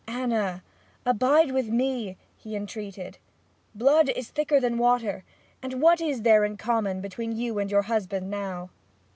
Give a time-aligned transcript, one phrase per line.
[0.07, 0.63] 'Anna
[1.05, 3.19] abide with me!' he entreated.
[3.75, 5.23] 'Blood is thicker than water,
[5.61, 8.71] and what is there in common between you and your husband now?'